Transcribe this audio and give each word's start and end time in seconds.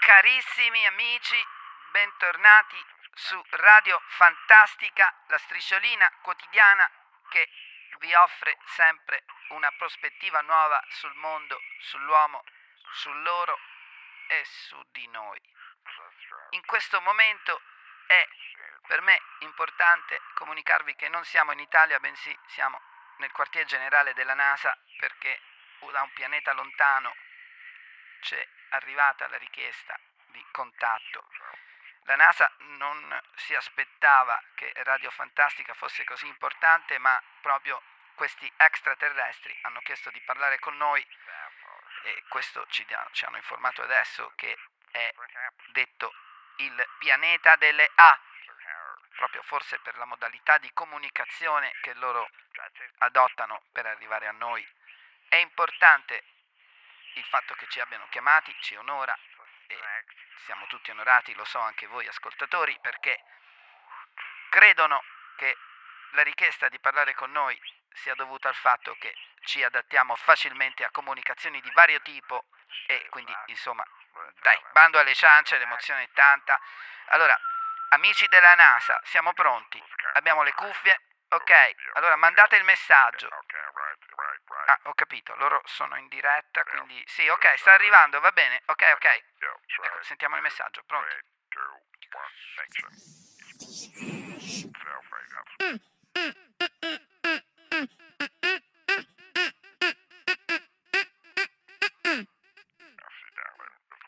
Carissimi 0.00 0.86
amici, 0.86 1.46
bentornati 1.90 2.84
su 3.14 3.42
Radio 3.50 4.00
Fantastica, 4.08 5.12
la 5.26 5.38
strisciolina 5.38 6.10
quotidiana 6.22 6.90
che 7.28 7.50
vi 7.98 8.14
offre 8.14 8.56
sempre 8.66 9.24
una 9.48 9.70
prospettiva 9.76 10.40
nuova 10.42 10.82
sul 10.88 11.14
mondo, 11.14 11.60
sull'uomo, 11.80 12.44
su 12.92 13.12
loro 13.12 13.58
e 14.28 14.44
su 14.44 14.82
di 14.92 15.06
noi. 15.08 15.40
In 16.50 16.64
questo 16.64 17.00
momento 17.00 17.60
è 18.06 18.28
per 18.86 19.00
me 19.00 19.20
importante 19.40 20.20
comunicarvi 20.34 20.94
che 20.94 21.08
non 21.08 21.24
siamo 21.24 21.52
in 21.52 21.58
Italia, 21.58 21.98
bensì 21.98 22.36
siamo 22.46 22.80
nel 23.18 23.32
quartier 23.32 23.64
generale 23.64 24.14
della 24.14 24.34
NASA 24.34 24.76
perché 24.98 25.40
da 25.90 26.02
un 26.02 26.12
pianeta 26.12 26.52
lontano 26.52 27.14
c'è 28.26 28.44
arrivata 28.70 29.28
la 29.28 29.38
richiesta 29.38 29.96
di 30.32 30.44
contatto. 30.50 31.24
La 32.06 32.16
NASA 32.16 32.50
non 32.78 33.22
si 33.36 33.54
aspettava 33.54 34.42
che 34.54 34.72
Radio 34.82 35.10
Fantastica 35.10 35.74
fosse 35.74 36.02
così 36.02 36.26
importante, 36.26 36.98
ma 36.98 37.22
proprio 37.40 37.80
questi 38.14 38.52
extraterrestri 38.56 39.56
hanno 39.62 39.80
chiesto 39.80 40.10
di 40.10 40.20
parlare 40.22 40.58
con 40.58 40.76
noi 40.76 41.06
e 42.02 42.24
questo 42.28 42.66
ci, 42.68 42.84
ci 43.12 43.24
hanno 43.24 43.36
informato 43.36 43.82
adesso 43.82 44.32
che 44.34 44.56
è 44.90 45.12
detto 45.72 46.12
il 46.56 46.88
pianeta 46.98 47.54
delle 47.56 47.88
A, 47.94 48.20
proprio 49.14 49.42
forse 49.42 49.78
per 49.80 49.96
la 49.98 50.04
modalità 50.04 50.58
di 50.58 50.70
comunicazione 50.72 51.72
che 51.80 51.94
loro 51.94 52.28
adottano 52.98 53.62
per 53.70 53.86
arrivare 53.86 54.26
a 54.26 54.32
noi. 54.32 54.66
È 55.28 55.36
importante 55.36 56.24
il 57.16 57.24
fatto 57.24 57.54
che 57.54 57.66
ci 57.68 57.80
abbiano 57.80 58.06
chiamati, 58.08 58.54
ci 58.60 58.76
onora 58.76 59.16
e 59.66 59.78
siamo 60.44 60.66
tutti 60.66 60.90
onorati, 60.90 61.34
lo 61.34 61.44
so 61.44 61.58
anche 61.58 61.86
voi 61.86 62.06
ascoltatori, 62.06 62.78
perché 62.80 63.22
credono 64.50 65.02
che 65.36 65.56
la 66.12 66.22
richiesta 66.22 66.68
di 66.68 66.78
parlare 66.78 67.14
con 67.14 67.30
noi 67.32 67.58
sia 67.92 68.14
dovuta 68.14 68.48
al 68.48 68.54
fatto 68.54 68.94
che 68.98 69.14
ci 69.40 69.62
adattiamo 69.62 70.14
facilmente 70.16 70.84
a 70.84 70.90
comunicazioni 70.90 71.60
di 71.60 71.70
vario 71.72 72.00
tipo 72.02 72.46
e 72.86 73.06
quindi 73.10 73.34
insomma 73.46 73.84
dai, 74.40 74.60
bando 74.72 74.98
alle 74.98 75.14
ciance, 75.14 75.58
l'emozione 75.58 76.04
è 76.04 76.10
tanta. 76.12 76.58
Allora, 77.08 77.38
amici 77.90 78.26
della 78.28 78.54
NASA, 78.54 79.00
siamo 79.04 79.32
pronti, 79.32 79.82
abbiamo 80.14 80.42
le 80.42 80.52
cuffie, 80.52 81.00
ok, 81.28 81.74
allora 81.94 82.16
mandate 82.16 82.56
il 82.56 82.64
messaggio. 82.64 83.28
Ah, 84.68 84.80
ho 84.84 84.94
capito, 84.94 85.34
loro 85.36 85.60
sono 85.64 85.96
in 85.96 86.08
diretta, 86.08 86.64
quindi 86.64 87.02
sì, 87.06 87.28
ok, 87.28 87.58
sta 87.58 87.72
arrivando, 87.72 88.18
va 88.20 88.32
bene, 88.32 88.62
ok, 88.66 88.92
ok. 88.94 89.04
Ecco, 89.04 90.02
sentiamo 90.02 90.36
il 90.36 90.42
messaggio, 90.42 90.82
pronti. 90.84 91.14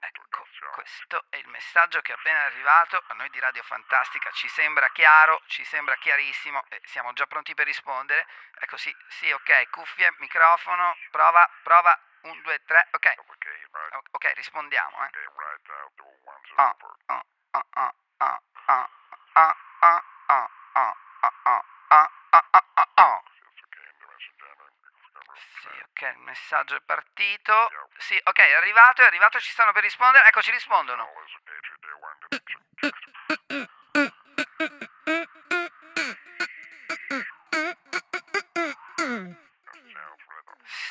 Ecco, 0.00 0.46
questo 0.74 1.24
è 1.30 1.36
il 1.36 1.48
messaggio 1.70 2.00
che 2.00 2.10
è 2.10 2.16
appena 2.16 2.42
arrivato 2.46 3.00
a 3.06 3.14
noi 3.14 3.30
di 3.30 3.38
Radio 3.38 3.62
Fantastica, 3.62 4.28
ci 4.32 4.48
sembra 4.48 4.88
chiaro, 4.90 5.40
ci 5.46 5.64
sembra 5.64 5.94
chiarissimo 5.98 6.64
e 6.68 6.80
siamo 6.84 7.12
già 7.12 7.26
pronti 7.26 7.54
per 7.54 7.64
rispondere. 7.66 8.26
Ecco 8.58 8.76
sì, 8.76 8.92
sì, 9.06 9.30
ok, 9.30 9.70
cuffie, 9.70 10.12
microfono, 10.18 10.96
prova, 11.12 11.48
prova, 11.62 11.96
un, 12.22 12.42
due, 12.42 12.60
tre, 12.64 12.88
ok. 12.90 13.14
O- 13.18 14.02
Ok, 14.10 14.32
rispondiamo, 14.34 14.96
eh. 15.04 15.10
Ah, 16.56 16.74
ah, 17.06 17.24
ah, 17.50 17.64
ah, 17.76 17.94
ah, 18.18 18.42
ah, 18.66 18.90
ah, 19.34 19.56
ah, 19.80 20.02
ah, 20.26 20.52
ah, 20.72 20.94
ah, 21.20 21.64
ah, 21.88 22.10
ah, 22.30 22.44
ah, 22.50 22.64
ah, 22.74 22.88
ah. 22.94 23.22
Sì, 25.34 25.68
ok, 25.68 26.00
il 26.00 26.18
messaggio 26.18 26.74
è 26.74 26.80
partito. 26.80 27.68
Sì, 28.00 28.18
ok, 28.24 28.38
è 28.38 28.54
arrivato, 28.54 29.02
è 29.02 29.04
arrivato, 29.04 29.38
ci 29.38 29.50
stanno 29.50 29.72
per 29.72 29.82
rispondere. 29.82 30.26
Ecco, 30.26 30.40
ci 30.42 30.50
rispondono. 30.50 31.06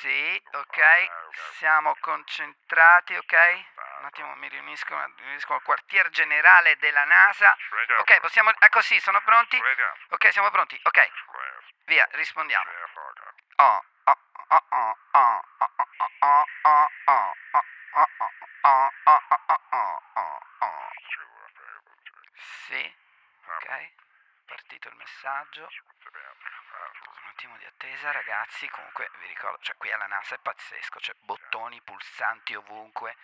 Sì, 0.00 0.42
ok, 0.52 1.10
siamo 1.56 1.96
concentrati, 2.00 3.16
ok? 3.16 3.64
Un 4.00 4.04
attimo 4.04 4.34
mi 4.36 4.48
riunisco, 4.48 4.94
mi 4.94 5.14
riunisco 5.16 5.54
al 5.54 5.62
quartier 5.62 6.08
generale 6.10 6.76
della 6.76 7.04
NASA. 7.04 7.56
Ok, 7.98 8.20
possiamo... 8.20 8.50
Ecco 8.58 8.80
sì, 8.82 9.00
sono 9.00 9.20
pronti? 9.22 9.60
Ok, 10.10 10.32
siamo 10.32 10.50
pronti. 10.50 10.78
Ok, 10.82 11.10
via, 11.86 12.06
rispondiamo. 12.12 12.70
Oh, 13.56 13.84
oh, 14.04 14.18
oh, 14.48 14.64
oh, 14.68 14.98
oh, 15.12 15.44
oh, 15.58 15.72
oh, 15.76 15.88
sì, 22.66 22.94
ok, 23.46 23.92
partito 24.44 24.88
il 24.88 24.96
messaggio. 24.96 25.62
Un 25.62 27.28
attimo 27.30 27.56
di 27.56 27.64
attesa 27.64 28.12
ragazzi, 28.12 28.68
comunque 28.68 29.10
vi 29.20 29.28
ricordo, 29.28 29.56
cioè 29.62 29.76
qui 29.78 29.90
alla 29.92 30.06
NASA 30.08 30.34
è 30.34 30.38
pazzesco, 30.42 30.98
c'è 30.98 31.06
cioè, 31.06 31.14
bottoni, 31.20 31.80
pulsanti 31.80 32.54
ovunque, 32.54 33.16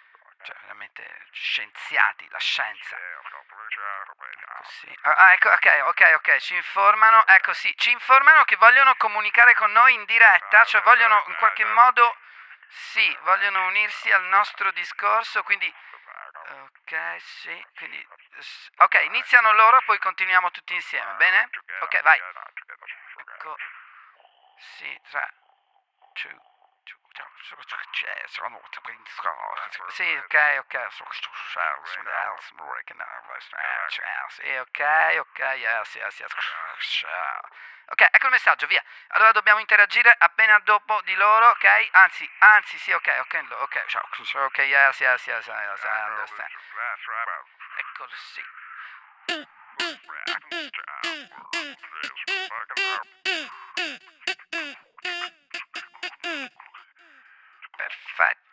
cioè 0.43 0.57
veramente 0.63 1.27
scienziati, 1.33 2.27
la 2.31 2.39
scienza. 2.39 2.97
Ecco, 2.97 4.65
sì. 4.65 4.99
Ah, 5.03 5.15
ah, 5.17 5.33
ecco, 5.33 5.51
ok, 5.51 5.81
ok, 5.85 6.13
ok, 6.15 6.37
ci 6.39 6.55
informano, 6.55 7.27
ecco 7.27 7.53
sì, 7.53 7.75
ci 7.77 7.91
informano 7.91 8.45
che 8.45 8.57
vogliono 8.57 8.95
comunicare 8.97 9.55
con 9.55 9.71
noi 9.73 9.93
in 9.93 10.05
diretta, 10.07 10.65
cioè 10.65 10.81
vogliono 10.81 11.23
in 11.27 11.37
qualche 11.37 11.65
modo 11.67 12.17
sì, 12.69 13.19
vogliono 13.23 13.67
unirsi 13.67 14.11
al 14.11 14.25
nostro 14.25 14.71
discorso, 14.73 15.43
quindi, 15.43 15.73
ok, 16.83 17.17
sì, 17.21 17.67
quindi, 17.77 18.07
ok, 18.77 19.03
iniziano 19.07 19.53
loro, 19.53 19.81
poi 19.87 19.99
continuiamo 19.99 20.51
tutti 20.51 20.75
insieme, 20.75 21.15
bene? 21.15 21.49
Ok, 21.81 22.03
vai. 22.03 22.19
Ecco, 23.17 23.57
sì, 24.77 25.01
tre, 25.11 25.35
two, 26.15 26.41
sì, 29.89 30.17
ok, 30.17 30.57
ok. 30.59 30.75
Sì, 34.29 34.57
ok, 34.57 34.81
ok, 35.19 35.39
yes, 35.39 35.95
yes, 35.95 36.19
yes. 36.19 36.33
Ok, 37.89 38.01
ecco 38.11 38.27
il 38.27 38.33
messaggio, 38.33 38.67
via. 38.67 38.83
Allora 39.09 39.33
dobbiamo 39.33 39.61
interagire 39.61 40.15
appena 40.19 40.59
dopo 40.59 41.01
di 41.03 41.15
loro, 41.15 41.51
ok? 41.51 41.89
Anzi, 41.93 42.29
anzi, 42.39 42.79
sì, 42.79 42.93
ok, 42.93 43.17
ok, 43.21 43.45
ok, 43.61 43.85
ciao. 43.87 44.09
Ok, 44.45 44.59
yes, 44.59 45.01
yes, 45.01 45.27
yes, 45.27 45.47
yes, 45.47 45.83
I 45.85 46.09
understand. 46.09 46.51
Ecco, 47.77 48.09
sì. 48.11 48.45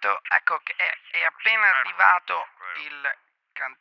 Perfetto, 0.04 0.22
ecco 0.28 0.60
che 0.64 0.76
è, 0.76 0.98
è 1.12 1.24
appena 1.24 1.66
arrivato 1.78 2.50
il 2.76 3.18
can- 3.54 3.78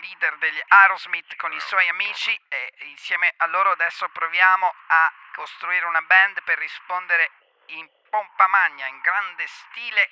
leader 0.00 0.36
degli 0.36 0.60
Aerosmith 0.68 1.36
con 1.36 1.52
i 1.52 1.60
suoi 1.60 1.88
amici 1.88 2.38
e 2.48 2.72
insieme 2.80 3.32
a 3.38 3.46
loro 3.46 3.70
adesso 3.70 4.08
proviamo 4.10 4.74
a 4.88 5.12
costruire 5.34 5.86
una 5.86 6.02
band 6.02 6.42
per 6.42 6.58
rispondere 6.58 7.30
in 7.66 7.88
pompa 8.10 8.46
magna, 8.48 8.86
in 8.86 9.00
grande 9.00 9.46
stile 9.46 10.10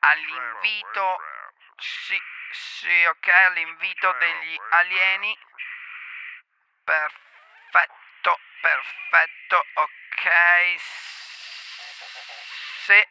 all'invito, 0.00 1.20
sì, 1.76 2.20
sì, 2.52 3.04
ok, 3.06 3.28
all'invito 3.28 4.12
degli 4.12 4.60
alieni. 4.70 5.36
Perfetto, 6.84 8.38
perfetto, 8.60 9.66
ok. 9.74 10.76
Sì, 12.84 13.02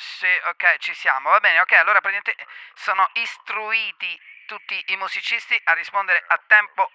sì, 0.00 0.40
ok, 0.44 0.78
ci 0.78 0.94
siamo. 0.94 1.28
Va 1.28 1.40
bene, 1.40 1.60
ok, 1.60 1.72
allora 1.72 2.00
praticamente 2.00 2.46
sono 2.72 3.06
istruiti 3.12 4.18
tutti 4.46 4.82
i 4.86 4.96
musicisti 4.96 5.60
a 5.64 5.74
rispondere 5.74 6.24
a 6.26 6.40
tempo 6.46 6.90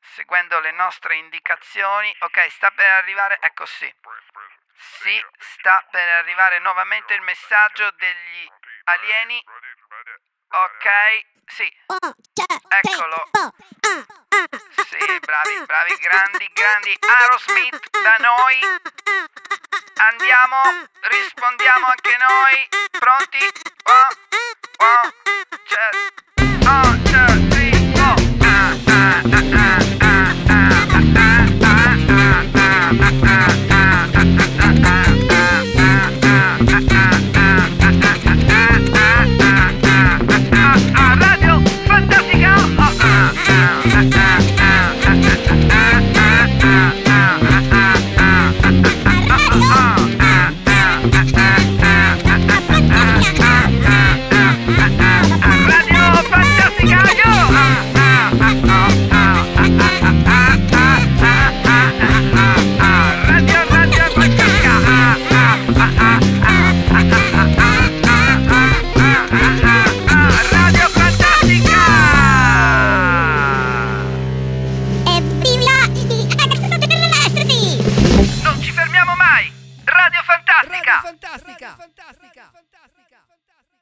seguendo 0.00 0.58
le 0.60 0.70
nostre 0.70 1.16
indicazioni. 1.16 2.14
Ok, 2.20 2.50
sta 2.50 2.70
per 2.70 2.86
arrivare, 2.86 3.36
ecco 3.42 3.66
sì. 3.66 3.94
Sì, 4.74 5.22
sta 5.38 5.86
per 5.90 6.08
arrivare 6.08 6.58
nuovamente 6.60 7.12
il 7.12 7.20
messaggio 7.20 7.90
degli 7.98 8.50
alieni. 8.84 9.44
Ok, 10.48 11.26
sì. 11.44 11.76
Eccolo. 12.68 13.30
Sì, 14.88 15.18
bravi, 15.20 15.62
bravi, 15.66 15.94
grandi, 15.96 16.50
grandi. 16.54 16.98
Aerosmith 17.00 18.00
da 18.00 18.16
noi. 18.18 18.60
Andiamo, 19.96 20.88
rispondiamo 21.00 21.86
anche 21.86 22.16
noi. 22.18 22.68
Pronti? 22.98 23.44
Oh, 23.84 24.08
oh, 24.84 25.12
c'è. 25.64 25.88
Oh, 26.66 27.02
c'è. 27.04 27.71